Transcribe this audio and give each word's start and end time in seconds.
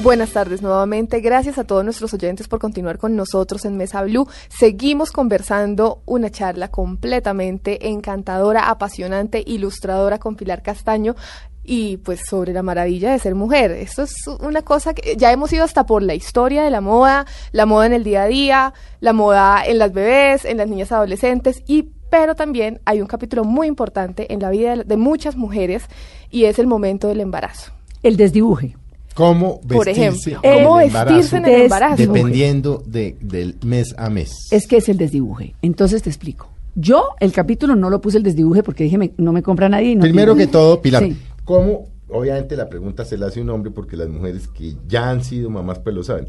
Buenas 0.00 0.30
tardes 0.30 0.62
nuevamente. 0.62 1.20
Gracias 1.20 1.58
a 1.58 1.64
todos 1.64 1.82
nuestros 1.82 2.14
oyentes 2.14 2.46
por 2.46 2.60
continuar 2.60 2.98
con 2.98 3.16
nosotros 3.16 3.64
en 3.64 3.76
Mesa 3.76 4.00
Blue. 4.04 4.28
Seguimos 4.48 5.10
conversando 5.10 6.02
una 6.06 6.30
charla 6.30 6.68
completamente 6.68 7.88
encantadora, 7.88 8.70
apasionante, 8.70 9.42
ilustradora 9.44 10.18
con 10.20 10.36
Pilar 10.36 10.62
Castaño 10.62 11.16
y 11.64 11.96
pues 11.96 12.20
sobre 12.24 12.52
la 12.52 12.62
maravilla 12.62 13.10
de 13.10 13.18
ser 13.18 13.34
mujer. 13.34 13.72
Esto 13.72 14.04
es 14.04 14.14
una 14.40 14.62
cosa 14.62 14.94
que 14.94 15.16
ya 15.16 15.32
hemos 15.32 15.52
ido 15.52 15.64
hasta 15.64 15.84
por 15.84 16.04
la 16.04 16.14
historia 16.14 16.62
de 16.62 16.70
la 16.70 16.80
moda, 16.80 17.26
la 17.50 17.66
moda 17.66 17.86
en 17.86 17.92
el 17.92 18.04
día 18.04 18.22
a 18.22 18.26
día, 18.28 18.74
la 19.00 19.12
moda 19.12 19.64
en 19.66 19.78
las 19.78 19.92
bebés, 19.92 20.44
en 20.44 20.58
las 20.58 20.68
niñas 20.68 20.92
adolescentes 20.92 21.64
y 21.66 21.88
pero 22.08 22.36
también 22.36 22.80
hay 22.84 23.00
un 23.00 23.08
capítulo 23.08 23.42
muy 23.42 23.66
importante 23.66 24.32
en 24.32 24.40
la 24.40 24.50
vida 24.50 24.76
de 24.76 24.96
muchas 24.96 25.36
mujeres 25.36 25.82
y 26.30 26.44
es 26.44 26.60
el 26.60 26.68
momento 26.68 27.08
del 27.08 27.20
embarazo. 27.20 27.72
El 28.04 28.16
desdibuje 28.16 28.76
cómo 29.18 29.60
vestirse, 29.64 29.74
Por 29.74 29.88
ejemplo, 29.88 30.40
cómo 30.42 30.76
vestirse 30.76 31.36
en 31.38 31.44
el 31.44 31.62
embarazo. 31.62 31.96
Dependiendo 31.96 32.84
de, 32.86 33.16
del 33.20 33.56
mes 33.64 33.92
a 33.98 34.10
mes. 34.10 34.46
Es 34.52 34.68
que 34.68 34.76
es 34.76 34.88
el 34.88 34.96
desdibuje. 34.96 35.56
Entonces 35.60 36.04
te 36.04 36.08
explico. 36.08 36.48
Yo 36.76 37.08
el 37.18 37.32
capítulo 37.32 37.74
no 37.74 37.90
lo 37.90 38.00
puse 38.00 38.18
el 38.18 38.22
desdibuje 38.22 38.62
porque 38.62 38.84
dije 38.84 39.12
no 39.16 39.32
me 39.32 39.42
compra 39.42 39.68
nadie. 39.68 39.96
no 39.96 40.02
Primero 40.02 40.36
que 40.36 40.46
todo, 40.46 40.80
Pilar, 40.80 41.08
¿cómo? 41.44 41.88
Obviamente 42.08 42.56
la 42.56 42.68
pregunta 42.68 43.04
se 43.04 43.18
la 43.18 43.26
hace 43.26 43.40
un 43.40 43.50
hombre 43.50 43.72
porque 43.72 43.96
las 43.96 44.08
mujeres 44.08 44.46
que 44.46 44.76
ya 44.86 45.10
han 45.10 45.24
sido 45.24 45.50
mamás 45.50 45.80
pues 45.80 45.96
lo 45.96 46.04
saben. 46.04 46.28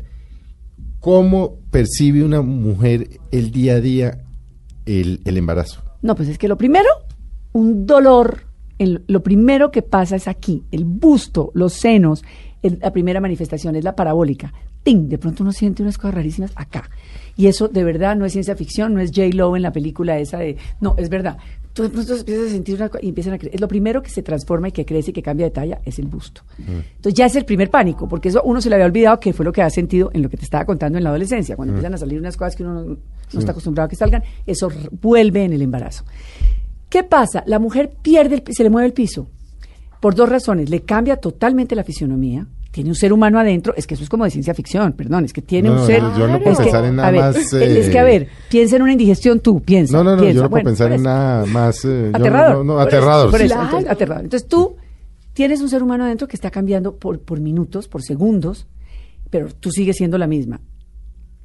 ¿Cómo 1.00 1.60
percibe 1.70 2.24
una 2.24 2.42
mujer 2.42 3.08
el 3.30 3.52
día 3.52 3.76
a 3.76 3.82
día 3.82 4.18
el, 4.88 5.22
el 5.26 5.38
embarazo? 5.38 5.84
No, 6.02 6.16
pues 6.16 6.28
es 6.28 6.40
que 6.40 6.48
lo 6.48 6.58
primero, 6.58 6.90
un 7.54 7.86
dolor. 7.86 8.50
El, 8.80 9.04
lo 9.08 9.22
primero 9.24 9.72
que 9.72 9.82
pasa 9.82 10.16
es 10.16 10.30
aquí, 10.30 10.64
el 10.72 10.86
busto, 10.86 11.52
los 11.54 11.74
senos, 11.74 12.24
la 12.62 12.92
primera 12.92 13.22
manifestación, 13.22 13.76
es 13.76 13.84
la 13.84 13.96
parabólica. 13.96 14.54
¡Ting! 14.84 15.08
De 15.08 15.18
pronto 15.18 15.44
uno 15.44 15.52
siente 15.52 15.84
unas 15.84 15.98
cosas 15.98 16.16
rarísimas 16.16 16.52
acá. 16.56 16.90
Y 17.36 17.48
eso 17.48 17.68
de 17.68 17.84
verdad 17.84 18.16
no 18.16 18.26
es 18.26 18.34
ciencia 18.34 18.56
ficción, 18.56 18.94
no 18.94 19.00
es 19.00 19.12
J. 19.12 19.30
Lo 19.34 19.56
en 19.56 19.62
la 19.62 19.72
película 19.72 20.18
esa 20.20 20.40
de... 20.40 20.58
No, 20.82 20.96
es 20.98 21.10
verdad. 21.10 21.38
Tú 21.74 21.84
de 21.84 21.90
pronto 21.90 22.16
empiezas 22.18 22.48
a 22.48 22.50
sentir 22.50 22.76
una 22.76 22.90
y 23.02 23.10
empiezan 23.10 23.34
a 23.34 23.38
crecer. 23.38 23.56
Es 23.56 23.62
lo 23.62 23.68
primero 23.68 24.02
que 24.02 24.10
se 24.10 24.24
transforma 24.24 24.68
y 24.68 24.72
que 24.72 24.86
crece 24.86 25.12
y 25.12 25.14
que 25.14 25.22
cambia 25.22 25.46
de 25.46 25.52
talla 25.52 25.80
es 25.86 26.00
el 26.00 26.08
busto. 26.08 26.42
Entonces 26.58 27.14
ya 27.14 27.26
es 27.28 27.36
el 27.36 27.46
primer 27.46 27.70
pánico, 27.70 28.08
porque 28.10 28.30
eso 28.30 28.42
uno 28.44 28.60
se 28.60 28.70
le 28.70 28.76
había 28.76 28.88
olvidado 28.88 29.20
que 29.20 29.32
fue 29.32 29.46
lo 29.46 29.54
que 29.54 29.62
ha 29.62 29.70
sentido 29.70 30.12
en 30.14 30.22
lo 30.22 30.30
que 30.30 30.36
te 30.36 30.44
estaba 30.44 30.66
contando 30.66 30.98
en 30.98 31.04
la 31.04 31.12
adolescencia. 31.12 31.56
Cuando 31.56 31.74
empiezan 31.74 31.94
a 31.94 31.98
salir 31.98 32.20
unas 32.20 32.36
cosas 32.36 32.56
que 32.56 32.64
uno 32.64 32.84
no, 32.84 33.40
está 33.40 33.52
acostumbrado 33.52 33.86
a 33.86 33.90
que 33.90 33.96
salgan, 33.96 34.24
eso 34.46 34.70
vuelve 35.02 35.44
en 35.44 35.54
el 35.54 35.62
embarazo. 35.62 36.04
¿Qué 36.90 37.04
pasa? 37.04 37.44
La 37.46 37.60
mujer 37.60 37.92
pierde, 38.02 38.44
se 38.50 38.64
le 38.64 38.70
mueve 38.70 38.88
el 38.88 38.94
piso 38.94 39.30
por 40.00 40.16
dos 40.16 40.30
razones. 40.30 40.70
Le 40.70 40.82
cambia 40.82 41.18
totalmente 41.18 41.76
la 41.76 41.84
fisionomía. 41.84 42.48
Tiene 42.72 42.92
un 42.92 42.96
ser 42.96 43.12
humano 43.12 43.40
adentro, 43.40 43.74
es 43.76 43.88
que 43.88 43.96
eso 43.96 44.04
es 44.04 44.10
como 44.10 44.26
de 44.26 44.30
ciencia 44.30 44.54
ficción, 44.54 44.94
perdón, 44.94 45.26
es 45.26 45.34
que 45.34 45.42
tiene 45.42 45.72
un 45.72 45.88
ser. 45.88 46.02
Yo 46.18 46.28
no 46.28 46.40
puedo 46.40 46.58
pensar 46.58 46.86
en 46.86 46.98
nada 46.98 47.12
más. 47.12 47.36
Es 47.54 47.90
que, 47.90 47.98
a 47.98 48.04
ver, 48.04 48.28
piensa 48.48 48.76
en 48.76 48.84
una 48.84 48.92
indigestión 48.92 49.40
tú, 49.40 49.60
piensa. 49.62 49.98
No, 49.98 50.04
no, 50.04 50.16
no, 50.16 50.30
yo 50.30 50.44
no 50.44 50.50
puedo 50.52 50.66
pensar 50.66 50.92
en 50.92 51.02
nada 51.02 51.46
más. 51.48 51.84
Eh, 51.84 52.12
aterrador. 52.14 52.64
no, 52.64 52.80
aterrador. 52.80 53.32
Por 53.32 53.42
eso, 53.42 53.60
entonces, 53.60 53.90
aterrador. 53.90 54.24
Entonces 54.26 54.48
tú 54.48 54.76
tienes 55.34 55.62
un 55.62 55.70
ser 55.70 55.82
humano 55.82 56.04
adentro 56.04 56.28
que 56.28 56.36
está 56.36 56.52
cambiando 56.52 56.96
por, 56.96 57.20
por 57.20 57.40
minutos, 57.40 57.88
por 57.88 58.04
segundos, 58.04 58.68
pero 59.32 59.48
tú 59.52 59.72
sigues 59.72 59.98
siendo 59.98 60.20
la 60.20 60.28
misma. 60.28 60.62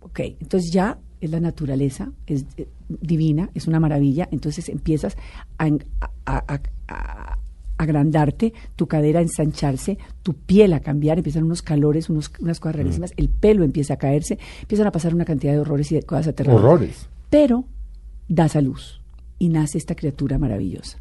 Ok, 0.00 0.20
entonces 0.40 0.70
ya 0.72 0.98
es 1.22 1.30
la 1.30 1.40
naturaleza, 1.40 2.12
es 2.26 2.44
eh, 2.58 2.68
divina, 2.88 3.48
es 3.54 3.66
una 3.66 3.80
maravilla, 3.80 4.28
entonces 4.30 4.68
empiezas 4.68 5.16
a, 5.56 5.70
a, 6.26 6.58
a 6.88 7.38
agrandarte, 7.76 8.52
tu 8.76 8.86
cadera 8.86 9.20
a 9.20 9.22
ensancharse, 9.22 9.98
tu 10.22 10.34
piel 10.34 10.72
a 10.72 10.80
cambiar, 10.80 11.18
empiezan 11.18 11.44
unos 11.44 11.62
calores, 11.62 12.08
unos, 12.08 12.30
unas 12.40 12.60
cosas 12.60 12.76
rarísimas, 12.76 13.12
el 13.16 13.28
pelo 13.28 13.64
empieza 13.64 13.94
a 13.94 13.96
caerse, 13.96 14.38
empiezan 14.60 14.86
a 14.86 14.92
pasar 14.92 15.14
una 15.14 15.24
cantidad 15.24 15.52
de 15.52 15.58
horrores 15.58 15.90
y 15.92 15.96
de 15.96 16.02
cosas 16.02 16.28
aterradoras. 16.28 16.64
Horrores. 16.64 17.08
Pero 17.30 17.64
das 18.28 18.56
a 18.56 18.60
luz 18.60 19.00
y 19.38 19.48
nace 19.48 19.78
esta 19.78 19.94
criatura 19.94 20.38
maravillosa. 20.38 20.98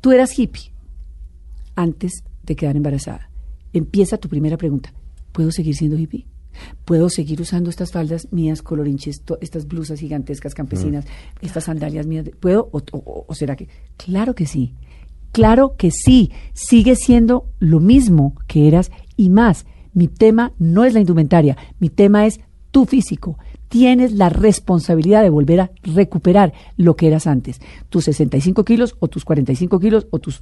Tú 0.00 0.12
eras 0.12 0.38
hippie 0.38 0.72
antes 1.74 2.22
de 2.44 2.56
quedar 2.56 2.76
embarazada. 2.76 3.30
Empieza 3.72 4.18
tu 4.18 4.28
primera 4.28 4.56
pregunta. 4.56 4.92
¿Puedo 5.32 5.50
seguir 5.50 5.74
siendo 5.74 5.98
hippie? 5.98 6.26
¿Puedo 6.84 7.10
seguir 7.10 7.40
usando 7.42 7.68
estas 7.68 7.92
faldas 7.92 8.28
mías 8.32 8.62
colorinches, 8.62 9.22
estas 9.40 9.66
blusas 9.66 10.00
gigantescas 10.00 10.54
campesinas, 10.54 11.04
estas 11.42 11.64
sandalias 11.64 12.06
mías? 12.06 12.30
¿Puedo? 12.40 12.70
o, 12.72 13.34
será 13.34 13.56
que? 13.56 13.68
Claro 13.98 14.34
que 14.34 14.46
sí. 14.46 14.74
Claro 15.32 15.74
que 15.76 15.90
sí, 15.90 16.32
sigue 16.54 16.96
siendo 16.96 17.46
lo 17.58 17.80
mismo 17.80 18.34
que 18.46 18.68
eras 18.68 18.90
y 19.16 19.30
más. 19.30 19.66
Mi 19.92 20.08
tema 20.08 20.52
no 20.58 20.84
es 20.84 20.94
la 20.94 21.00
indumentaria, 21.00 21.56
mi 21.78 21.88
tema 21.88 22.26
es 22.26 22.40
tu 22.70 22.84
físico. 22.84 23.38
Tienes 23.68 24.12
la 24.12 24.28
responsabilidad 24.28 25.22
de 25.22 25.30
volver 25.30 25.60
a 25.60 25.70
recuperar 25.82 26.52
lo 26.76 26.94
que 26.96 27.08
eras 27.08 27.26
antes. 27.26 27.60
Tus 27.88 28.04
65 28.04 28.64
kilos 28.64 28.96
o 29.00 29.08
tus 29.08 29.24
45 29.24 29.80
kilos 29.80 30.06
o 30.10 30.18
tus... 30.18 30.40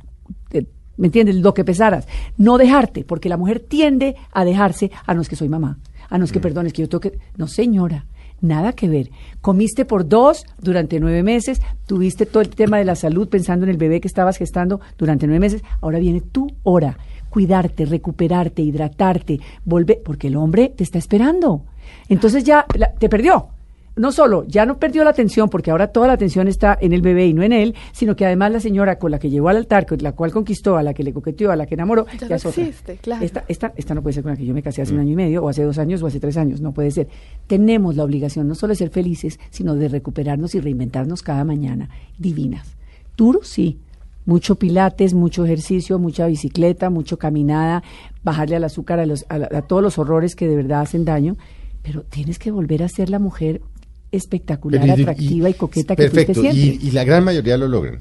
Eh, 0.50 0.67
¿Me 0.97 1.06
entiendes? 1.06 1.37
Lo 1.37 1.55
que 1.55 1.65
pesaras. 1.65 2.06
No 2.37 2.59
dejarte, 2.59 3.05
porque 3.05 3.28
la 3.28 3.37
mujer 3.37 3.61
tiende 3.61 4.16
a 4.33 4.45
dejarse 4.45 4.91
a 5.06 5.15
no 5.15 5.22
es 5.22 5.28
que 5.28 5.37
soy 5.37 5.49
mamá, 5.49 5.78
a 6.09 6.19
no 6.19 6.25
es 6.25 6.33
que 6.33 6.39
mm. 6.39 6.43
perdones 6.43 6.72
que 6.72 6.83
yo 6.83 6.89
toque. 6.89 7.19
No, 7.37 7.49
señora, 7.49 8.06
Nada 8.44 8.75
que 8.75 8.91
ver. 8.91 9.10
Comiste 9.41 9.87
por 9.87 10.06
dos 10.06 10.44
durante 10.60 11.00
nueve 11.00 11.22
meses, 11.22 11.62
tuviste 11.87 12.27
todo 12.27 12.43
el 12.43 12.50
tema 12.50 12.77
de 12.77 12.84
la 12.84 12.94
salud 12.94 13.27
pensando 13.27 13.65
en 13.65 13.71
el 13.71 13.78
bebé 13.78 14.03
que 14.03 14.09
estabas 14.09 14.37
gestando 14.37 14.82
durante 14.99 15.27
nueve 15.27 15.41
meses. 15.41 15.62
Ahora 15.81 15.99
viene 15.99 16.21
tu 16.21 16.49
hora. 16.62 16.99
Cuidarte, 17.31 17.87
recuperarte, 17.87 18.60
hidratarte, 18.60 19.41
volver, 19.65 20.03
porque 20.04 20.27
el 20.27 20.37
hombre 20.37 20.71
te 20.77 20.84
está 20.84 20.99
esperando. 20.99 21.62
Entonces 22.10 22.44
ya 22.44 22.66
te 22.99 23.09
perdió 23.09 23.49
no 23.97 24.12
solo 24.12 24.44
ya 24.47 24.66
no 24.66 24.78
perdió 24.78 25.05
la 25.05 25.10
atención, 25.10 25.49
porque 25.49 25.71
ahora 25.71 25.88
toda 25.88 26.06
la 26.06 26.15
atención 26.15 26.49
está 26.49 26.77
en 26.81 26.93
el 26.93 27.03
bebé 27.03 27.27
y 27.27 27.34
no 27.34 27.43
en 27.43 27.53
él, 27.53 27.75
sino 27.93 28.16
que 28.16 28.27
además 28.27 28.53
la 28.53 28.60
señora 28.60 28.99
con 28.99 29.10
la 29.10 29.19
que 29.19 29.31
llevó 29.31 29.49
al 29.49 29.56
altar, 29.56 29.87
con 29.87 29.99
la 30.03 30.12
cual 30.12 30.32
conquistó, 30.32 30.77
a 30.77 30.82
la 30.82 30.94
que 30.94 31.03
le 31.03 31.12
coqueteó, 31.12 31.50
a 31.50 31.56
la 31.56 31.66
que 31.66 31.75
enamoró, 31.75 32.06
ya, 32.28 32.37
existe, 32.37 32.97
claro. 32.97 33.25
Esta, 33.25 33.44
esta, 33.49 33.72
esta, 33.77 33.94
no 33.94 34.03
puede 34.03 34.15
ser 34.15 34.22
con 34.22 34.33
la 34.33 34.37
que 34.37 34.44
yo 34.44 34.54
me 34.54 34.62
casé 34.62 34.83
hace 34.83 34.94
un 34.94 35.00
año 35.00 35.12
y 35.12 35.16
medio, 35.16 35.44
o 35.44 35.49
hace 35.49 35.62
dos 35.62 35.78
años, 35.78 36.03
o 36.03 36.06
hace 36.06 36.21
tres 36.21 36.37
años, 36.37 36.60
no 36.60 36.72
puede 36.72 36.91
ser. 36.91 37.09
Tenemos 37.47 37.97
la 37.97 38.04
obligación 38.04 38.49
no 38.49 38.54
solo 38.54 38.72
de 38.72 38.77
ser 38.77 38.91
felices, 38.91 39.38
sino 39.50 39.75
de 39.75 39.88
recuperarnos 39.88 40.54
y 40.54 40.60
reinventarnos 40.60 41.22
cada 41.22 41.44
mañana, 41.44 41.88
divinas. 42.19 42.77
Duro, 43.16 43.41
sí, 43.43 43.78
mucho 44.27 44.56
pilates, 44.56 45.15
mucho 45.15 45.44
ejercicio, 45.44 45.99
mucha 45.99 46.27
bicicleta, 46.27 46.91
mucho 46.91 47.19
caminada, 47.19 47.83
bajarle 48.22 48.56
al 48.56 48.65
azúcar 48.65 48.99
a, 48.99 49.06
los, 49.06 49.27
a, 49.28 49.62
todos 49.62 49.83
los 49.83 49.99
horrores 49.99 50.34
que 50.34 50.49
de 50.49 50.56
verdad 50.56 50.81
hacen 50.81 51.04
daño, 51.04 51.37
pero 51.83 52.03
tienes 52.03 52.38
que 52.38 52.50
volver 52.50 52.83
a 52.83 52.88
ser 52.88 53.10
la 53.10 53.19
mujer 53.19 53.60
espectacular, 54.17 54.91
atractiva 54.91 55.49
y, 55.49 55.55
coqueta 55.55 55.97
que 55.97 56.09
perfecto, 56.09 56.43
y, 56.45 56.79
y, 56.83 56.91
la 56.91 57.05
gran 57.05 57.25
mayoría 57.25 57.57
lo 57.57 57.69
logran. 57.69 58.01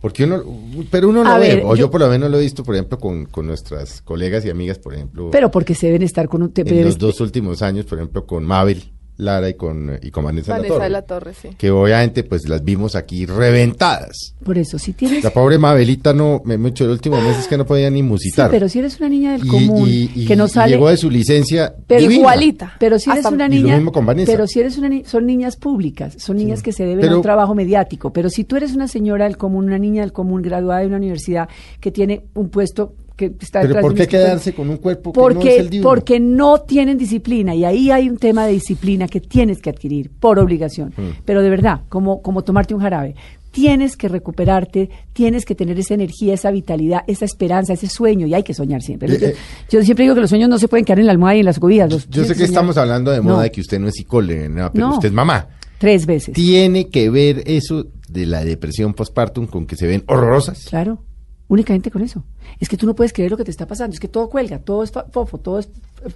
Porque 0.00 0.24
uno, 0.24 0.44
pero 0.90 1.08
uno 1.08 1.24
lo 1.24 1.38
ve, 1.40 1.62
o 1.64 1.74
yo, 1.74 1.90
por 1.90 2.00
lo 2.00 2.08
menos 2.08 2.30
lo 2.30 2.38
he 2.38 2.42
visto, 2.42 2.62
por 2.62 2.76
ejemplo, 2.76 2.98
con, 2.98 3.26
con 3.26 3.46
nuestras 3.46 4.00
colegas 4.02 4.44
y 4.44 4.50
amigas, 4.50 4.78
por 4.78 4.94
ejemplo. 4.94 5.30
Pero 5.32 5.50
porque 5.50 5.74
se 5.74 5.86
deben 5.86 6.02
estar 6.02 6.28
con 6.28 6.42
un... 6.42 6.52
En 6.54 6.84
los 6.84 6.98
dos 6.98 7.20
últimos 7.20 7.62
años, 7.62 7.84
por 7.84 7.98
ejemplo, 7.98 8.24
con 8.24 8.44
Mabel 8.44 8.92
Lara 9.18 9.48
y 9.48 9.54
con, 9.54 9.98
y 10.00 10.10
con 10.10 10.24
Vanessa, 10.24 10.52
Vanessa 10.52 10.78
de 10.78 10.90
la 10.90 11.02
Torre. 11.02 11.34
sí. 11.34 11.48
Que 11.58 11.70
obviamente 11.70 12.22
pues 12.22 12.48
las 12.48 12.64
vimos 12.64 12.94
aquí 12.94 13.26
reventadas. 13.26 14.34
Por 14.44 14.56
eso, 14.58 14.78
si 14.78 14.92
tienes... 14.92 15.24
La 15.24 15.30
pobre 15.30 15.58
Mabelita 15.58 16.12
no, 16.12 16.40
me 16.44 16.56
mucho 16.56 16.84
el 16.84 16.90
último 16.90 17.20
mes 17.20 17.36
es 17.36 17.48
que 17.48 17.56
no 17.56 17.66
podía 17.66 17.90
ni 17.90 18.02
musitar. 18.02 18.48
Sí, 18.48 18.52
pero 18.52 18.68
si 18.68 18.78
eres 18.78 18.98
una 19.00 19.08
niña 19.08 19.32
del 19.32 19.46
común 19.46 19.90
que 20.26 20.36
no 20.36 20.46
sale... 20.46 20.72
llegó 20.72 20.88
de 20.88 20.96
su 20.96 21.10
licencia 21.10 21.74
Pero 21.86 22.10
igualita. 22.10 22.74
Pero 22.78 22.98
si 22.98 23.10
eres 23.10 23.26
una 23.26 23.48
niña... 23.48 23.82
Pero 24.24 24.46
si 24.46 24.60
eres 24.60 24.78
una 24.78 24.88
son 25.04 25.26
niñas 25.26 25.56
públicas, 25.56 26.14
son 26.18 26.36
niñas 26.36 26.62
que 26.62 26.72
se 26.72 26.86
deben 26.86 27.08
a 27.08 27.16
un 27.16 27.22
trabajo 27.22 27.54
mediático. 27.54 28.12
Pero 28.12 28.30
si 28.30 28.44
tú 28.44 28.56
eres 28.56 28.74
una 28.74 28.86
señora 28.86 29.24
del 29.24 29.36
común, 29.36 29.64
una 29.64 29.78
niña 29.78 30.02
del 30.02 30.12
común, 30.12 30.42
graduada 30.42 30.80
de 30.80 30.86
una 30.86 30.96
universidad, 30.96 31.48
que 31.80 31.90
tiene 31.90 32.24
un 32.34 32.50
puesto 32.50 32.94
¿Pero 33.18 33.80
por 33.80 33.94
qué 33.94 34.06
quedarse 34.06 34.54
con 34.54 34.70
un 34.70 34.76
cuerpo 34.76 35.12
porque, 35.12 35.38
que 35.38 35.44
no 35.44 35.64
es 35.64 35.72
el 35.72 35.80
Porque 35.82 36.20
no 36.20 36.60
tienen 36.60 36.96
disciplina 36.96 37.54
y 37.54 37.64
ahí 37.64 37.90
hay 37.90 38.08
un 38.08 38.16
tema 38.16 38.46
de 38.46 38.52
disciplina 38.52 39.08
que 39.08 39.20
tienes 39.20 39.60
que 39.60 39.70
adquirir 39.70 40.10
por 40.10 40.38
obligación. 40.38 40.92
Mm. 40.96 41.22
Pero 41.24 41.42
de 41.42 41.50
verdad, 41.50 41.80
como, 41.88 42.22
como 42.22 42.42
tomarte 42.44 42.74
un 42.74 42.80
jarabe. 42.80 43.16
Tienes 43.50 43.96
que 43.96 44.08
recuperarte, 44.08 44.90
tienes 45.12 45.44
que 45.44 45.54
tener 45.54 45.78
esa 45.78 45.94
energía, 45.94 46.34
esa 46.34 46.50
vitalidad, 46.50 47.00
esa 47.08 47.24
esperanza, 47.24 47.72
ese 47.72 47.88
sueño, 47.88 48.26
y 48.26 48.34
hay 48.34 48.42
que 48.42 48.54
soñar 48.54 48.82
siempre. 48.82 49.12
Eh, 49.12 49.18
eh, 49.20 49.34
yo, 49.70 49.82
siempre 49.82 50.04
digo 50.04 50.14
que 50.14 50.20
los 50.20 50.30
sueños 50.30 50.48
no 50.48 50.58
se 50.58 50.68
pueden 50.68 50.84
quedar 50.84 51.00
en 51.00 51.06
la 51.06 51.12
almohada 51.12 51.36
y 51.36 51.40
en 51.40 51.46
las 51.46 51.58
cobidas. 51.58 52.08
yo 52.08 52.24
sé 52.24 52.36
que 52.36 52.44
estamos 52.44 52.76
hablando 52.76 53.10
de 53.10 53.20
moda 53.20 53.42
de 53.42 53.50
que 53.50 53.62
usted 53.62 53.80
no 53.80 53.88
es 53.88 53.94
psicóloga, 53.94 54.70
pero 54.72 54.90
usted 54.90 55.08
es 55.08 55.14
mamá. 55.14 55.48
Tres 55.78 56.06
veces. 56.06 56.34
¿Tiene 56.34 56.88
que 56.88 57.08
ver 57.08 57.42
eso 57.46 57.86
de 58.08 58.26
la 58.26 58.44
depresión 58.44 58.94
postpartum 58.94 59.46
con 59.46 59.66
que 59.66 59.76
se 59.76 59.86
ven 59.86 60.04
horrorosas? 60.06 60.66
Claro 60.68 61.02
únicamente 61.48 61.90
con 61.90 62.02
eso. 62.02 62.22
Es 62.60 62.68
que 62.68 62.76
tú 62.76 62.86
no 62.86 62.94
puedes 62.94 63.12
creer 63.12 63.30
lo 63.30 63.36
que 63.36 63.44
te 63.44 63.50
está 63.50 63.66
pasando, 63.66 63.94
es 63.94 64.00
que 64.00 64.08
todo 64.08 64.28
cuelga, 64.28 64.58
todo 64.58 64.82
es 64.82 64.92
fofo, 65.10 65.38
todo 65.38 65.58
es 65.58 65.68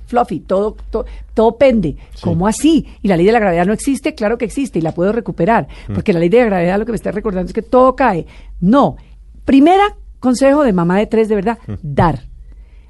fluffy, 0.06 0.40
todo, 0.40 0.76
todo, 1.34 1.56
pende. 1.56 1.96
¿Cómo 2.20 2.46
así? 2.46 2.86
Y 3.02 3.08
la 3.08 3.16
ley 3.16 3.26
de 3.26 3.32
la 3.32 3.38
gravedad 3.38 3.66
no 3.66 3.72
existe, 3.72 4.14
claro 4.14 4.38
que 4.38 4.44
existe 4.44 4.78
y 4.78 4.82
la 4.82 4.92
puedo 4.92 5.12
recuperar, 5.12 5.68
mm. 5.88 5.94
porque 5.94 6.12
la 6.12 6.20
ley 6.20 6.28
de 6.28 6.38
la 6.38 6.46
gravedad 6.46 6.78
lo 6.78 6.86
que 6.86 6.92
me 6.92 6.96
está 6.96 7.10
recordando 7.10 7.48
es 7.48 7.54
que 7.54 7.62
todo 7.62 7.96
cae. 7.96 8.26
No. 8.60 8.96
Primera 9.44 9.96
consejo 10.20 10.62
de 10.62 10.72
mamá 10.72 10.98
de 10.98 11.06
tres, 11.06 11.28
de 11.28 11.34
verdad, 11.34 11.58
mm. 11.66 11.74
dar. 11.82 12.26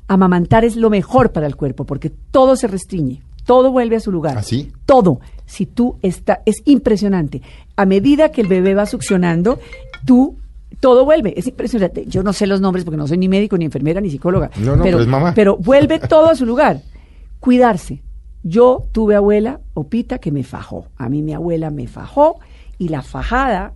Amamantar 0.08 0.64
es 0.64 0.76
lo 0.76 0.90
mejor 0.90 1.32
para 1.32 1.46
el 1.46 1.56
cuerpo 1.56 1.84
porque 1.84 2.10
todo 2.10 2.56
se 2.56 2.66
restringe, 2.66 3.22
todo 3.46 3.70
vuelve 3.70 3.96
a 3.96 4.00
su 4.00 4.10
lugar. 4.10 4.36
¿Ah, 4.36 4.42
sí? 4.42 4.72
Todo. 4.84 5.20
Si 5.46 5.64
tú 5.64 5.96
está 6.02 6.42
es 6.44 6.56
impresionante. 6.64 7.40
A 7.76 7.86
medida 7.86 8.30
que 8.30 8.40
el 8.40 8.48
bebé 8.48 8.74
va 8.74 8.84
succionando, 8.86 9.58
tú 10.04 10.36
todo 10.82 11.04
vuelve, 11.04 11.32
es 11.38 11.46
impresionante. 11.46 12.06
Yo 12.08 12.24
no 12.24 12.32
sé 12.32 12.44
los 12.48 12.60
nombres 12.60 12.84
porque 12.84 12.96
no 12.96 13.06
soy 13.06 13.16
ni 13.16 13.28
médico, 13.28 13.56
ni 13.56 13.64
enfermera, 13.64 14.00
ni 14.00 14.10
psicóloga. 14.10 14.50
No, 14.58 14.74
no, 14.74 14.82
pero 14.82 15.00
es 15.00 15.06
mamá. 15.06 15.32
Pero 15.32 15.56
vuelve 15.56 16.00
todo 16.00 16.28
a 16.28 16.34
su 16.34 16.44
lugar. 16.44 16.80
Cuidarse. 17.38 18.02
Yo 18.42 18.88
tuve 18.90 19.14
abuela, 19.14 19.60
Opita, 19.74 20.18
que 20.18 20.32
me 20.32 20.42
fajó. 20.42 20.88
A 20.96 21.08
mí 21.08 21.22
mi 21.22 21.34
abuela 21.34 21.70
me 21.70 21.86
fajó 21.86 22.40
y 22.78 22.88
la 22.88 23.02
fajada, 23.02 23.74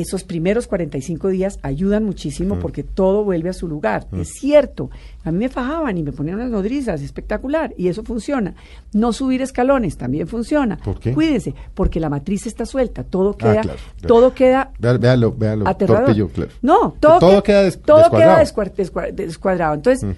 esos 0.00 0.24
primeros 0.24 0.66
45 0.66 1.28
días 1.28 1.58
ayudan 1.62 2.04
muchísimo 2.04 2.58
porque 2.58 2.82
todo 2.82 3.24
vuelve 3.24 3.50
a 3.50 3.52
su 3.52 3.68
lugar. 3.68 4.06
Es 4.12 4.28
cierto. 4.38 4.90
A 5.24 5.30
mí 5.32 5.38
me 5.38 5.48
fajaban 5.48 5.98
y 5.98 6.02
me 6.02 6.12
ponían 6.12 6.36
unas 6.36 6.50
nodrizas, 6.50 7.02
espectacular. 7.02 7.74
Y 7.76 7.88
eso 7.88 8.02
funciona. 8.02 8.54
No 8.92 9.12
subir 9.12 9.42
escalones 9.42 9.96
también 9.96 10.26
funciona. 10.28 10.76
¿Por 10.78 10.98
qué? 11.00 11.12
Cuídense, 11.12 11.54
porque 11.74 12.00
la 12.00 12.08
matriz 12.08 12.46
está 12.46 12.64
suelta. 12.66 13.04
Todo 13.04 13.36
queda, 13.36 13.50
Ah, 13.58 13.62
claro, 13.62 13.78
claro. 13.96 14.06
todo 14.08 14.34
queda 14.34 14.70
Véalo, 14.78 15.32
véalo, 15.32 15.68
aterrador. 15.68 16.30
claro. 16.32 16.50
No, 16.62 16.94
todo, 17.00 17.18
todo 17.18 17.42
que- 17.42 17.52
queda 17.52 17.62
des- 17.64 17.80
todo 17.82 18.10
queda 18.10 18.38
descuadrado. 18.38 18.40
Descua- 18.40 18.74
descua- 18.74 19.12
descuadrado. 19.12 19.74
Entonces, 19.74 20.16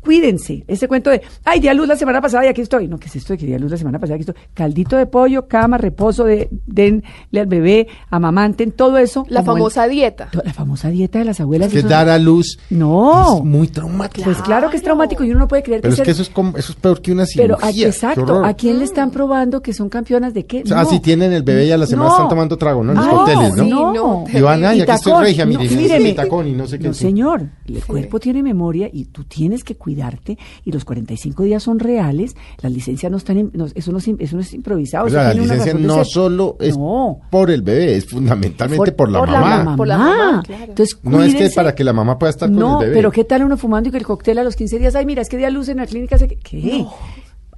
cuídense. 0.00 0.64
Ese 0.66 0.88
cuento 0.88 1.10
de, 1.10 1.22
ay, 1.44 1.60
di 1.60 1.68
a 1.68 1.74
luz 1.74 1.86
la 1.88 1.96
semana 1.96 2.20
pasada 2.20 2.44
y 2.44 2.48
aquí 2.48 2.60
estoy. 2.60 2.88
No, 2.88 2.98
¿qué 2.98 3.06
es 3.06 3.16
esto 3.16 3.32
de 3.32 3.38
que 3.38 3.46
di 3.46 3.54
a 3.54 3.58
luz 3.58 3.70
la 3.70 3.76
semana 3.76 3.98
pasada 3.98 4.16
y 4.18 4.22
aquí 4.22 4.30
estoy? 4.30 4.42
Caldito 4.54 4.96
de 4.96 5.06
pollo, 5.06 5.46
cama, 5.48 5.78
reposo, 5.78 6.24
de, 6.24 6.48
denle 6.66 7.02
al 7.36 7.46
bebé, 7.46 7.88
amamanten, 8.10 8.72
todo 8.72 8.98
eso. 8.98 9.24
La 9.28 9.40
el- 9.40 9.46
famosa 9.46 9.86
dieta. 9.88 10.28
to- 10.30 10.42
la 10.44 10.52
famosa 10.52 10.88
dieta 10.90 11.18
de 11.18 11.24
las 11.24 11.40
abuelas. 11.40 11.68
Es 11.68 11.72
que 11.72 11.78
eso- 11.80 11.88
dar 11.88 12.08
a 12.08 12.18
luz 12.18 12.58
No. 12.70 13.38
es 13.38 13.44
muy 13.44 13.68
traumático. 13.68 14.24
Pues 14.24 14.40
claro 14.42 14.70
que 14.70 14.76
es 14.76 14.82
traumático 14.82 15.24
y 15.24 15.30
uno 15.30 15.40
no 15.40 15.48
puede 15.48 15.62
creer 15.62 15.80
Pero 15.80 15.92
es 15.92 15.96
ser- 15.96 16.04
que 16.04 16.10
eso 16.12 16.22
es, 16.22 16.28
como, 16.30 16.56
eso 16.56 16.72
es 16.72 16.78
peor 16.78 17.00
que 17.00 17.12
una 17.12 17.26
cirugía. 17.26 17.56
Pero, 17.56 17.66
a- 17.66 17.70
exacto. 17.70 18.44
¿a 18.44 18.54
quién 18.54 18.78
le 18.78 18.84
están 18.84 19.10
probando 19.10 19.62
que 19.62 19.72
son 19.72 19.88
campeonas 19.88 20.34
de 20.34 20.46
qué? 20.46 20.62
O 20.62 20.66
sea, 20.66 20.82
No. 20.82 20.88
si 20.90 21.00
tienen 21.00 21.32
el 21.32 21.42
bebé 21.42 21.66
y 21.66 21.70
a 21.72 21.76
la 21.76 21.86
semana 21.86 22.08
No. 22.08 22.14
están 22.16 22.28
tomando 22.28 22.56
trago, 22.56 22.82
¿no? 22.82 22.92
En 22.92 22.98
los 22.98 23.06
No, 23.06 23.22
hoteles, 23.22 23.54
¿no? 23.56 23.64
Sí, 23.64 23.70
no. 23.70 23.92
no. 23.92 24.24
Y 24.32 24.40
van, 24.40 24.64
ay, 24.64 24.80
aquí 24.80 24.90
estoy 24.92 25.22
regia, 25.24 25.44
no, 25.46 25.58
mire, 25.60 26.00
y 26.10 26.14
tacón 26.14 26.56
no 26.56 26.66
sé 26.66 26.78
qué. 26.78 26.88
No, 26.88 26.94
señor, 26.94 27.48
el 27.66 27.84
cuerpo 27.84 28.18
tiene 28.18 28.42
memoria 28.42 28.88
y 28.92 29.06
tú 29.06 29.24
tienes 29.24 29.64
que 29.64 29.74
cuidarte 29.94 30.38
y 30.64 30.70
los 30.72 30.84
45 30.84 31.42
días 31.42 31.62
son 31.64 31.78
reales, 31.80 32.36
las 32.62 32.70
licencias 32.72 33.10
no 33.10 33.18
están, 33.18 33.50
no, 33.52 33.66
eso, 33.74 33.90
no, 33.92 33.98
eso 33.98 34.36
no 34.36 34.40
es 34.40 34.54
improvisado. 34.54 35.06
O 35.06 35.10
sea, 35.10 35.24
la 35.24 35.34
licencia 35.34 35.74
no 35.74 36.04
solo 36.04 36.56
es 36.60 36.76
No. 36.78 37.20
por 37.30 37.50
el 37.50 37.62
bebé, 37.62 37.96
es 37.96 38.06
fundamentalmente 38.08 38.92
por, 38.92 39.10
la 39.10 39.18
por 39.18 39.28
la 39.30 39.40
mamá. 39.40 39.56
mamá. 39.64 39.76
Por 39.76 39.88
la 39.88 39.98
mamá, 39.98 40.42
claro. 40.46 40.64
Entonces, 40.68 40.98
No 41.02 41.22
es 41.22 41.34
que 41.34 41.50
para 41.50 41.74
que 41.74 41.82
la 41.82 41.92
mamá 41.92 42.18
pueda 42.18 42.30
estar 42.30 42.48
con 42.48 42.58
No, 42.58 42.80
el 42.80 42.86
bebé. 42.86 42.96
pero 42.98 43.10
¿qué 43.10 43.24
tal 43.24 43.42
uno 43.44 43.56
fumando 43.56 43.88
y 43.88 43.92
que 43.92 43.98
el 43.98 44.06
cóctel 44.06 44.38
a 44.38 44.44
los 44.44 44.54
15 44.54 44.78
días? 44.78 44.94
Ay, 44.94 45.06
mira, 45.06 45.22
es 45.22 45.28
que 45.28 45.36
di 45.36 45.44
a 45.44 45.50
luz 45.50 45.68
en 45.68 45.78
la 45.78 45.86
clínica. 45.86 46.16
se- 46.18 46.28
¿Qué? 46.28 46.86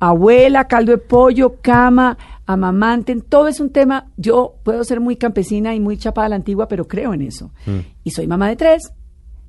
Abuela, 0.01 0.67
caldo 0.67 0.91
de 0.93 0.99
pollo, 0.99 1.57
cama, 1.63 2.19
amamanten, 2.47 3.21
todo 3.21 3.47
es 3.47 3.61
un 3.61 3.71
tema. 3.71 4.07
Yo 4.17 4.55
puedo 4.65 4.83
ser 4.83 5.01
muy 5.01 5.17
campesina 5.17 5.75
y 5.75 5.81
muy 5.81 5.97
chapada 5.97 6.27
a 6.27 6.31
la 6.31 6.37
antigua, 6.37 6.67
pero 6.67 6.89
creo 6.89 7.15
en 7.15 7.23
eso. 7.23 7.53
Mm. 7.67 7.79
Y 8.05 8.11
soy 8.11 8.27
mamá 8.27 8.49
de 8.49 8.57
tres 8.57 8.93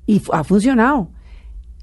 y 0.06 0.22
ha 0.32 0.44
funcionado. 0.44 1.08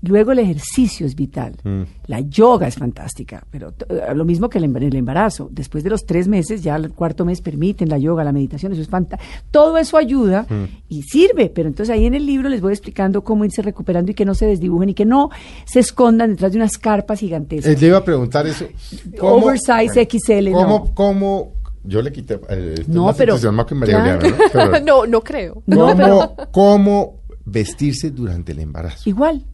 Luego 0.04 0.32
el 0.32 0.40
ejercicio 0.40 1.06
es 1.06 1.16
vital. 1.16 1.54
Mm. 1.64 1.82
La 2.08 2.20
yoga 2.22 2.68
es 2.68 2.76
fantástica, 2.76 3.46
pero 3.52 3.74
eh, 3.90 4.14
lo 4.16 4.26
mismo 4.26 4.50
que 4.50 4.58
el 4.58 4.64
el 4.76 4.96
embarazo. 4.96 5.48
Después 5.52 5.84
de 5.84 5.90
los 5.92 6.06
tres 6.06 6.28
meses, 6.28 6.64
ya 6.64 6.76
el 6.76 6.92
cuarto 6.92 7.24
mes 7.24 7.42
permiten 7.42 7.88
la 7.90 7.98
yoga, 8.00 8.24
la 8.24 8.32
meditación, 8.32 8.72
eso 8.72 8.82
es 8.82 8.88
fantástico. 8.88 9.32
Todo 9.52 9.78
eso 9.78 9.98
ayuda 9.98 10.48
Mm. 10.50 10.64
y 10.90 11.04
sirve, 11.04 11.50
pero 11.54 11.68
entonces 11.70 11.94
ahí 11.94 12.06
en 12.06 12.16
el 12.16 12.26
libro 12.26 12.50
les 12.50 12.62
voy 12.62 12.74
explicando 12.74 13.24
cómo 13.24 13.46
irse 13.46 13.62
recuperando 13.62 14.12
y 14.12 14.16
que 14.16 14.26
no 14.26 14.34
se 14.34 14.48
desdibujen 14.48 14.90
y 14.90 14.94
que 14.94 15.06
no 15.06 15.30
se 15.66 15.80
escondan 15.82 16.32
detrás 16.32 16.52
de 16.52 16.58
unas 16.58 16.78
carpas 16.78 17.20
gigantescas. 17.20 17.72
Eh, 17.74 17.78
le 17.80 17.88
iba 17.88 17.98
a 17.98 18.04
preguntar 18.04 18.48
eso. 18.48 18.66
¿Cómo- 19.20 19.46
Oversize 19.46 20.02
XL, 20.10 20.52
¿Cómo, 20.52 20.68
no. 20.88 20.94
cómo, 20.96 21.54
yo 21.84 22.02
le 22.02 22.12
quité, 22.12 22.40
eh, 22.50 22.76
esto 22.80 22.92
No, 22.92 23.06
más 23.06 23.18
pero- 23.18 23.34
entusiasmado 23.34 23.68
que 23.68 23.76
María 23.76 24.02
claro. 24.02 24.30
¿no? 24.30 24.36
Pero- 24.52 24.80
no, 24.86 25.06
no 25.06 25.22
creo. 25.22 25.62
No, 25.68 25.76
¿Cómo, 25.78 25.96
pero- 25.98 26.36
cómo 26.52 27.22
vestirse 27.46 28.10
durante 28.12 28.52
el 28.54 28.60
embarazo? 28.60 29.08
Igual, 29.10 29.46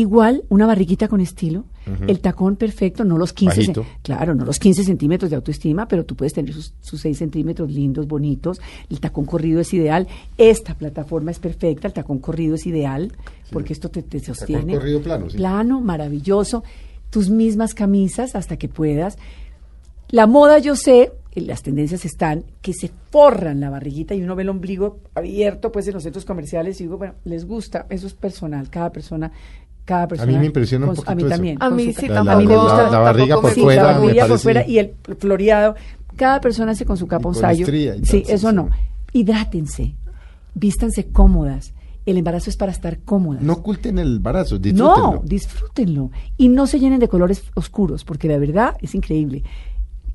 igual, 0.00 0.44
una 0.48 0.66
barriguita 0.66 1.08
con 1.08 1.20
estilo, 1.20 1.64
el 2.08 2.18
tacón 2.20 2.56
perfecto, 2.56 3.04
no 3.04 3.16
los 3.16 3.32
15, 3.32 3.60
Bajito. 3.60 3.82
cen- 3.84 3.86
claro, 4.02 4.34
no 4.34 4.44
los 4.44 4.58
15 4.58 4.82
centímetros 4.82 5.30
de 5.30 5.36
autoestima, 5.36 5.86
pero 5.86 6.04
tú 6.04 6.16
puedes 6.16 6.32
tener 6.32 6.52
sus, 6.52 6.74
sus 6.80 7.00
6 7.00 7.16
centímetros 7.16 7.70
lindos, 7.70 8.08
bonitos, 8.08 8.60
el 8.90 8.98
tacón 9.00 9.24
corrido 9.24 9.60
es 9.60 9.72
ideal, 9.72 10.08
esta 10.36 10.74
plataforma 10.74 11.30
es 11.30 11.38
perfecta, 11.38 11.86
el 11.86 11.94
tacón 11.94 12.18
corrido 12.18 12.56
es 12.56 12.66
ideal, 12.66 13.12
porque 13.52 13.72
esto 13.72 13.88
te, 13.88 14.02
te 14.02 14.18
sostiene. 14.20 14.74
corrido 14.74 15.00
plano, 15.00 15.30
sí. 15.30 15.36
Plano, 15.36 15.80
maravilloso, 15.80 16.64
tus 17.10 17.30
mismas 17.30 17.72
camisas 17.72 18.34
hasta 18.34 18.56
que 18.56 18.68
puedas. 18.68 19.16
La 20.08 20.26
moda, 20.26 20.58
yo 20.58 20.74
sé, 20.76 21.12
eh, 21.32 21.40
las 21.40 21.62
tendencias 21.62 22.04
están 22.04 22.44
que 22.62 22.72
se 22.72 22.90
forran 23.10 23.60
la 23.60 23.70
barriguita 23.70 24.14
y 24.14 24.22
uno 24.22 24.34
ve 24.36 24.42
el 24.42 24.48
ombligo 24.48 24.98
abierto 25.14 25.70
pues 25.72 25.86
en 25.88 25.94
los 25.94 26.02
centros 26.02 26.24
comerciales 26.24 26.80
y 26.80 26.84
digo, 26.84 26.98
bueno, 26.98 27.14
les 27.24 27.44
gusta, 27.44 27.86
eso 27.90 28.06
es 28.08 28.14
personal, 28.14 28.70
cada 28.70 28.90
persona, 28.90 29.30
cada 29.86 30.06
persona. 30.08 30.38
me 30.38 30.44
impresiona 30.46 30.84
un 30.86 30.96
A 31.06 31.14
mí 31.14 31.22
eso. 31.22 31.30
también. 31.30 31.56
A 31.60 31.70
mí 31.70 31.92
sí, 31.94 32.06
ca- 32.08 32.22
La- 32.22 32.32
a 32.34 32.36
mí 32.36 32.46
me 32.46 32.54
la- 32.54 32.60
gusta 32.62 32.82
la- 32.84 32.90
la 32.90 32.98
barriga 32.98 33.26
tampoco 33.36 33.40
por 33.42 33.54
Sí, 33.54 33.60
fuera 33.62 33.82
la 33.82 33.92
me 33.94 33.98
barbilla 34.00 34.26
por 34.28 34.38
fuera 34.38 34.66
y 34.68 34.78
el 34.78 34.94
floreado. 35.18 35.74
Cada 36.16 36.40
persona 36.42 36.72
hace 36.72 36.84
con 36.84 36.96
su 36.98 37.06
capa 37.06 37.24
Y 37.24 37.28
un 37.28 37.34
sayo. 37.34 37.64
estría 37.64 37.96
y 37.96 38.04
Sí, 38.04 38.18
tal, 38.20 38.26
sí, 38.26 38.32
eso 38.32 38.50
sí. 38.50 38.54
no. 38.56 38.68
Hidrátense, 39.12 39.94
vístanse 40.54 41.06
cómodas. 41.06 41.72
El 42.04 42.18
embarazo 42.18 42.50
es 42.50 42.56
para 42.56 42.70
estar 42.70 42.98
cómodas. 43.00 43.42
No 43.42 43.54
oculten 43.54 43.98
el 43.98 44.16
embarazo, 44.16 44.56
No, 44.56 44.60
disfrútenlo. 44.60 45.22
disfrútenlo. 45.24 46.10
Y 46.36 46.48
no 46.48 46.66
se 46.68 46.78
llenen 46.78 47.00
de 47.00 47.08
colores 47.08 47.42
oscuros, 47.54 48.04
porque 48.04 48.28
la 48.28 48.38
verdad 48.38 48.76
es 48.80 48.94
increíble. 48.94 49.42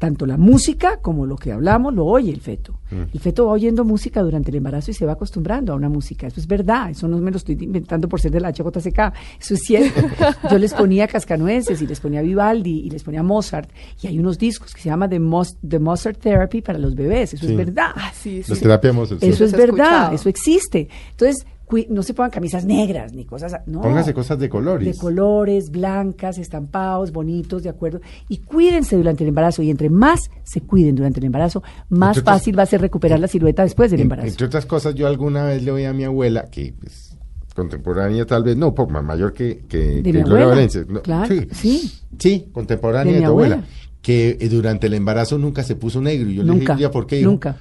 Tanto 0.02 0.26
la 0.26 0.36
música 0.36 0.98
como 1.00 1.28
lo 1.28 1.36
que 1.36 1.52
hablamos 1.52 1.94
lo 1.94 2.06
oye 2.08 2.32
el 2.32 2.42
feto. 2.42 2.74
Mm. 2.90 3.04
El 3.14 3.20
feto 3.20 3.46
va 3.46 3.52
oyendo 3.52 3.86
música 3.86 4.24
durante 4.24 4.50
el 4.50 4.58
embarazo 4.58 4.90
y 4.90 4.96
se 4.96 5.06
va 5.06 5.12
acostumbrando 5.12 5.74
a 5.74 5.76
una 5.76 5.90
música. 5.90 6.26
Eso 6.26 6.40
es 6.40 6.48
verdad, 6.48 6.90
eso 6.90 7.08
no 7.08 7.20
me 7.20 7.30
lo 7.30 7.38
estoy 7.38 7.56
inventando 7.62 8.10
por 8.10 8.20
ser 8.20 8.32
de 8.32 8.40
la 8.40 8.50
HJCK, 8.52 9.14
eso 9.40 9.54
es 9.54 9.60
cierto. 9.60 10.02
Yo 10.50 10.58
les 10.58 10.74
ponía 10.74 11.08
cascanueces 11.08 11.80
y 11.84 11.86
les 11.86 12.00
ponía 12.00 12.24
Vivaldi 12.24 12.80
y 12.80 12.90
les 12.90 13.04
ponía 13.04 13.22
Mozart. 13.22 13.70
Y 14.02 14.08
hay 14.08 14.18
unos 14.18 14.40
discos 14.40 14.74
que 14.74 14.82
se 14.82 14.90
llama 14.90 15.08
The, 15.08 15.20
Mos- 15.20 15.58
The 15.68 15.78
Mozart 15.78 16.18
Therapy 16.20 16.64
para 16.64 16.80
los 16.80 16.96
bebés, 16.96 17.36
eso 17.36 17.46
Sí. 17.46 17.52
es 17.52 17.58
verdad. 17.60 17.92
Ah, 17.96 18.12
sí, 18.12 18.42
sí. 18.42 18.52
La 18.56 18.60
terapia 18.60 18.90
de 18.90 18.96
Mozart, 18.98 19.20
sí. 19.22 19.28
Eso 19.28 19.46
es 19.46 19.52
Los 19.52 19.62
verdad, 19.62 19.86
escuchado. 19.86 20.16
eso 20.16 20.30
existe. 20.30 20.90
Entonces, 21.12 21.46
no 21.90 22.04
se 22.04 22.14
pongan 22.14 22.32
camisas 22.32 22.66
negras 22.66 23.14
ni 23.14 23.26
cosas. 23.26 23.54
No. 23.66 23.82
Pónganse 23.82 24.14
cosas 24.14 24.38
de 24.40 24.50
colores. 24.50 24.86
De 24.88 25.00
colores, 25.02 25.70
blancas, 25.72 26.38
estampados, 26.38 27.12
bonitos, 27.12 27.64
de 27.64 27.70
acuerdo. 27.70 28.02
Y 28.30 28.38
cuídense 28.40 28.96
durante 28.98 29.24
el 29.24 29.30
embarazo. 29.30 29.62
Y 29.64 29.70
entre 29.70 29.90
más 29.90 30.30
se 30.44 30.62
cuiden 30.62 30.96
durante 30.96 31.20
el 31.20 31.26
embarazo, 31.26 31.64
más 31.90 32.18
Entre 32.18 32.22
otras- 32.22 32.38
fácil 32.40 32.58
va 32.60 32.64
a 32.64 32.68
ser 32.68 32.82
recuperar 32.82 33.20
la 33.20 33.28
silueta 33.28 33.64
después 33.64 33.92
del 33.92 34.02
embarazo. 34.02 34.28
Entre 34.28 34.46
otras 34.46 34.66
cosas, 34.66 34.96
yo 34.96 35.08
alguna 35.08 35.46
vez 35.46 35.64
le 35.64 35.72
oí 35.72 35.86
a 35.86 35.94
mi 35.94 36.04
abuela, 36.04 36.46
que 36.52 36.74
pues, 36.80 37.18
contemporánea 37.56 38.26
tal 38.26 38.44
vez, 38.44 38.56
no, 38.58 38.74
poco 38.74 38.92
más 38.94 39.04
mayor 39.04 39.34
que, 39.34 39.66
que, 39.68 39.78
De 39.78 40.04
que 40.04 40.14
mi 40.14 40.24
Gloria 40.24 40.32
abuela. 40.46 40.48
Valencia. 40.48 40.86
No, 40.88 41.02
Claro, 41.02 41.34
sí. 41.52 41.92
Sí, 42.18 42.50
contemporánea 42.52 43.12
De 43.14 43.14
de, 43.14 43.20
mi 43.20 43.26
tu 43.26 43.32
abuela. 43.32 43.56
abuela. 43.56 43.72
Que 44.02 44.38
eh, 44.40 44.50
durante 44.50 44.88
el 44.88 44.96
embarazo 44.96 45.38
nunca 45.38 45.62
se 45.64 45.76
puso 45.76 46.02
negro. 46.02 46.28
Y 46.30 46.36
yo 46.36 46.44
le 46.44 46.48
Nunca, 46.52 46.74
dije, 46.74 46.82
"Ya, 46.84 46.92
¿por 46.92 47.06
qué? 47.06 47.22
Nunca. 47.22 47.56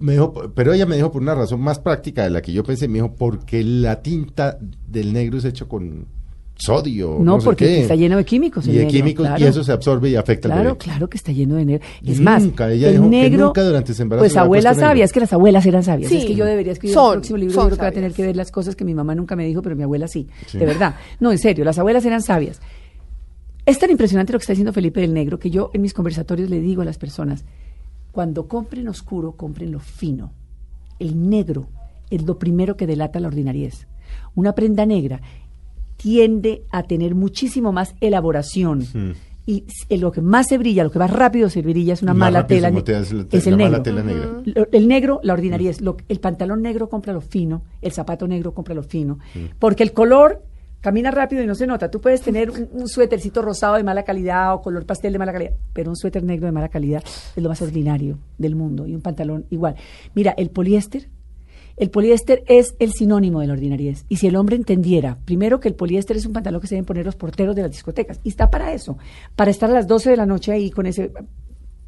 Me 0.00 0.12
dijo, 0.12 0.32
pero 0.54 0.72
ella 0.72 0.86
me 0.86 0.96
dijo 0.96 1.10
por 1.10 1.22
una 1.22 1.34
razón 1.34 1.60
más 1.60 1.78
práctica 1.80 2.22
de 2.24 2.30
la 2.30 2.40
que 2.40 2.52
yo 2.52 2.62
pensé, 2.62 2.86
me 2.88 2.94
dijo, 2.94 3.14
porque 3.16 3.62
la 3.64 4.00
tinta 4.02 4.56
del 4.86 5.12
negro 5.12 5.38
es 5.38 5.44
hecho 5.44 5.66
con 5.68 6.06
sodio. 6.54 7.16
No, 7.18 7.24
No, 7.36 7.40
sé 7.40 7.44
porque 7.44 7.64
qué. 7.66 7.80
está 7.82 7.94
lleno 7.94 8.16
de 8.16 8.24
químicos. 8.24 8.66
Y 8.66 8.72
de 8.72 8.78
negro, 8.78 8.90
químicos, 8.92 9.26
claro. 9.26 9.44
y 9.44 9.48
eso 9.48 9.62
se 9.62 9.70
absorbe 9.72 10.08
y 10.10 10.16
afecta 10.16 10.48
al 10.48 10.52
Claro, 10.54 10.68
bebé. 10.70 10.78
claro 10.78 11.08
que 11.08 11.16
está 11.16 11.30
lleno 11.32 11.54
de 11.56 11.64
negro. 11.64 11.86
Es 12.04 12.18
Nunca, 12.18 12.30
más, 12.30 12.42
ella 12.72 12.86
el 12.88 12.92
dijo 12.94 13.04
que 13.04 13.08
negro, 13.10 13.46
nunca 13.46 13.62
durante 13.62 13.92
ese 13.92 14.02
embarazo 14.02 14.22
Pues 14.22 14.36
abuela 14.36 14.74
sabia, 14.74 15.04
es 15.04 15.12
que 15.12 15.20
las 15.20 15.32
abuelas 15.32 15.66
eran 15.66 15.82
sabias. 15.84 16.10
Sí, 16.10 16.18
es 16.18 16.24
que 16.24 16.34
yo 16.34 16.44
debería 16.44 16.72
escribir 16.72 16.94
son, 16.94 17.06
el 17.06 17.12
próximo 17.18 17.36
libro, 17.38 17.54
son 17.54 17.64
yo 17.64 17.68
creo 17.68 17.76
que 17.78 17.82
va 17.82 17.88
a 17.88 17.92
tener 17.92 18.12
que 18.12 18.22
ver 18.26 18.36
las 18.36 18.50
cosas 18.50 18.74
que 18.76 18.84
mi 18.84 18.94
mamá 18.94 19.14
nunca 19.14 19.36
me 19.36 19.46
dijo, 19.46 19.62
pero 19.62 19.76
mi 19.76 19.82
abuela 19.84 20.08
sí, 20.08 20.28
Sí. 20.46 20.58
de 20.58 20.66
verdad. 20.66 20.96
No, 21.20 21.30
en 21.32 21.38
serio, 21.38 21.64
las 21.64 21.78
abuelas 21.78 22.04
eran 22.04 22.22
sabias. 22.22 22.60
Es 23.66 23.78
tan 23.78 23.90
impresionante 23.90 24.32
lo 24.32 24.38
que 24.38 24.42
está 24.44 24.52
diciendo 24.52 24.72
Felipe 24.72 25.00
del 25.00 25.12
Negro 25.14 25.38
que 25.38 25.50
yo 25.50 25.70
en 25.74 25.82
mis 25.82 25.92
conversatorios 25.94 26.48
le 26.50 26.60
digo 26.60 26.82
a 26.82 26.84
las 26.84 26.98
personas, 26.98 27.44
cuando 28.18 28.48
compren 28.48 28.88
oscuro, 28.88 29.36
compren 29.36 29.70
lo 29.70 29.78
fino. 29.78 30.32
El 30.98 31.30
negro 31.30 31.68
es 32.10 32.24
lo 32.26 32.36
primero 32.36 32.76
que 32.76 32.84
delata 32.84 33.20
la 33.20 33.28
ordinariez. 33.28 33.86
Una 34.34 34.56
prenda 34.56 34.86
negra 34.86 35.20
tiende 35.96 36.64
a 36.70 36.82
tener 36.82 37.14
muchísimo 37.14 37.70
más 37.70 37.94
elaboración. 38.00 38.82
Y 39.46 39.64
lo 39.96 40.10
que 40.10 40.20
más 40.20 40.48
se 40.48 40.58
brilla, 40.58 40.82
lo 40.82 40.90
que 40.90 40.98
más 40.98 41.12
rápido 41.12 41.48
se 41.48 41.62
brilla 41.62 41.94
es 41.94 42.02
una 42.02 42.12
Más 42.12 42.32
mala 42.32 42.46
tela. 42.48 42.68
es 42.70 42.74
la 42.74 42.82
te- 42.82 43.36
es 43.38 43.46
el 43.46 43.56
negro. 43.56 43.82
tela 43.82 44.02
negra. 44.02 44.42
Lo- 44.44 44.66
el 44.72 44.88
negro, 44.88 45.20
la 45.22 45.34
ordinariez. 45.34 45.80
Lo- 45.80 45.96
el 46.08 46.18
pantalón 46.18 46.60
negro, 46.60 46.88
compra 46.88 47.12
lo 47.12 47.20
fino. 47.20 47.62
El 47.80 47.92
zapato 47.92 48.26
negro, 48.26 48.52
compra 48.52 48.74
lo 48.74 48.82
fino. 48.82 49.20
Porque 49.60 49.84
el 49.84 49.92
color 49.92 50.42
camina 50.80 51.10
rápido 51.10 51.42
y 51.42 51.46
no 51.46 51.54
se 51.54 51.66
nota. 51.66 51.90
Tú 51.90 52.00
puedes 52.00 52.20
tener 52.20 52.50
un, 52.50 52.68
un 52.72 52.88
suétercito 52.88 53.42
rosado 53.42 53.76
de 53.76 53.84
mala 53.84 54.02
calidad 54.04 54.54
o 54.54 54.60
color 54.62 54.86
pastel 54.86 55.12
de 55.12 55.18
mala 55.18 55.32
calidad, 55.32 55.52
pero 55.72 55.90
un 55.90 55.96
suéter 55.96 56.22
negro 56.22 56.46
de 56.46 56.52
mala 56.52 56.68
calidad 56.68 57.02
es 57.36 57.42
lo 57.42 57.48
más 57.48 57.60
ordinario 57.62 58.18
del 58.38 58.54
mundo. 58.54 58.86
Y 58.86 58.94
un 58.94 59.00
pantalón 59.02 59.46
igual. 59.50 59.74
Mira, 60.14 60.34
el 60.36 60.50
poliéster 60.50 61.08
El 61.76 61.90
poliéster 61.90 62.42
es 62.48 62.74
el 62.80 62.92
sinónimo 62.92 63.40
de 63.40 63.46
la 63.46 63.52
ordinariedad. 63.52 63.98
Y 64.08 64.16
si 64.16 64.26
el 64.26 64.34
hombre 64.34 64.56
entendiera, 64.56 65.16
primero 65.24 65.60
que 65.60 65.68
el 65.68 65.74
poliéster 65.74 66.16
es 66.16 66.26
un 66.26 66.32
pantalón 66.32 66.60
que 66.60 66.66
se 66.66 66.74
deben 66.74 66.86
poner 66.86 67.06
los 67.06 67.14
porteros 67.14 67.54
de 67.54 67.62
las 67.62 67.70
discotecas, 67.70 68.18
y 68.24 68.30
está 68.30 68.50
para 68.50 68.72
eso, 68.72 68.98
para 69.36 69.50
estar 69.52 69.70
a 69.70 69.74
las 69.74 69.86
12 69.86 70.10
de 70.10 70.16
la 70.16 70.26
noche 70.26 70.50
ahí 70.50 70.70
con 70.70 70.86
ese 70.86 71.12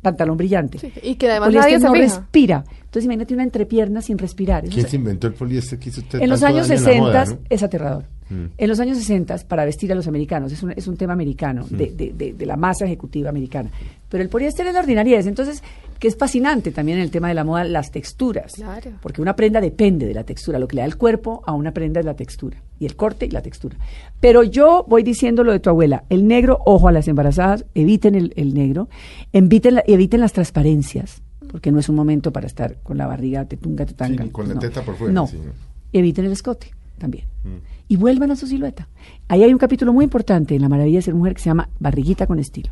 pantalón 0.01 0.37
brillante. 0.37 0.79
Sí, 0.79 0.93
y 1.03 1.17
que 1.17 1.29
además 1.29 1.49
el 1.49 1.55
poliéster 1.55 1.61
nadie 1.61 1.79
se 1.81 1.87
no 1.87 1.93
fija. 1.93 2.05
respira. 2.21 2.65
Entonces 2.91 3.05
imagínate 3.05 3.35
una 3.35 3.45
entrepierna 3.45 4.03
sin 4.03 4.19
respirar. 4.19 4.65
¿Quién 4.69 4.89
se 4.89 4.97
inventó 4.97 5.29
el 5.29 5.35
poliéster 5.35 5.79
que 5.79 5.91
hizo 5.91 6.01
usted 6.01 6.21
en 6.21 6.29
los 6.29 6.43
años 6.43 6.67
daño 6.67 6.81
en 6.81 6.85
la 6.85 6.91
60 6.91 7.01
moda, 7.05 7.25
¿no? 7.25 7.39
es 7.49 7.63
aterrador. 7.63 8.05
Mm. 8.31 8.45
En 8.59 8.69
los 8.69 8.81
años 8.81 8.99
60 8.99 9.39
para 9.49 9.65
vestir 9.65 9.93
a 9.93 9.95
los 9.95 10.09
americanos, 10.09 10.51
es 10.53 10.61
un, 10.65 10.73
es 10.73 10.89
un 10.89 10.97
tema 10.97 11.13
americano, 11.13 11.67
de, 11.71 11.87
de- 11.93 12.13
de- 12.13 12.33
de 12.33 12.47
la 12.47 12.57
masa 12.57 12.87
ejecutiva 12.87 13.29
americana. 13.31 13.71
Pero 14.09 14.25
el 14.25 14.29
poliéster 14.29 14.67
es 14.67 14.75
la 14.75 14.81
ordinariedad, 14.81 15.25
entonces, 15.27 15.63
que 16.01 16.09
es 16.09 16.17
fascinante 16.17 16.73
también 16.73 16.99
en 16.99 17.05
el 17.05 17.11
tema 17.13 17.29
de 17.29 17.35
la 17.35 17.45
moda, 17.45 17.63
las 17.63 17.93
texturas. 17.93 18.55
Claro. 18.55 18.91
Porque 19.01 19.23
una 19.23 19.37
prenda 19.37 19.61
depende 19.61 20.07
de 20.07 20.15
la 20.15 20.25
textura, 20.25 20.59
lo 20.59 20.67
que 20.67 20.75
le 20.77 20.83
da 20.83 20.87
el 20.87 20.97
cuerpo 20.97 21.43
a 21.47 21.53
una 21.53 21.73
prenda 21.73 22.01
es 22.01 22.07
la 22.07 22.15
textura, 22.15 22.57
y 22.81 22.87
el 22.87 22.97
corte 22.97 23.27
y 23.27 23.31
la 23.31 23.41
textura. 23.43 23.77
Pero 24.21 24.43
yo 24.43 24.85
voy 24.89 25.05
diciendo 25.05 25.45
lo 25.45 25.53
de 25.53 25.61
tu 25.61 25.71
abuela, 25.71 26.03
el 26.09 26.27
negro, 26.27 26.59
ojo 26.67 26.89
a 26.89 26.93
las 26.93 27.07
embarazadas, 27.07 27.65
eviten 27.77 28.17
el, 28.17 28.33
el 28.37 28.53
negro, 28.55 28.89
eviten, 29.33 29.77
la- 29.77 29.85
eviten 29.87 30.21
las 30.21 30.33
transparencias, 30.33 31.23
porque 31.51 31.73
no 31.73 31.79
es 31.81 31.89
un 31.89 31.97
momento 31.97 32.33
para 32.33 32.47
estar 32.47 32.77
con 32.83 32.97
la 32.99 33.07
barriga 33.07 33.45
tetunga, 33.47 33.85
tetanga. 33.87 34.25
ni 34.25 34.31
con 34.31 34.49
la 34.49 34.55
no. 34.55 34.61
teta 34.61 34.83
por 34.83 34.97
fuera, 34.97 35.13
No, 35.13 35.27
sí, 35.27 35.37
no. 35.45 35.53
eviten 35.93 36.25
el 36.27 36.33
escote 36.33 36.71
también. 36.99 37.25
Mm. 37.45 37.57
Y 37.89 37.97
vuelvan 37.97 38.31
a 38.31 38.37
su 38.37 38.47
silueta. 38.47 38.89
Ahí 39.29 39.43
hay 39.43 39.53
un 39.53 39.59
capítulo 39.59 39.93
muy 39.93 40.05
importante 40.05 40.55
en 40.55 40.63
La 40.63 40.69
Maravilla 40.69 40.99
de 40.99 41.03
Ser 41.03 41.15
Mujer 41.15 41.35
que 41.35 41.41
se 41.41 41.51
llama 41.51 41.69
Barriguita 41.81 42.27
con 42.27 42.39
Estilo. 42.39 42.71